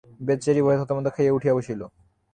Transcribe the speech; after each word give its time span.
বেচারি 0.21 0.61
ভয়ে 0.65 0.79
থতমত 0.79 1.07
খাইয়া 1.15 1.35
উঠিয়া 1.37 1.53
বসিল। 1.57 1.81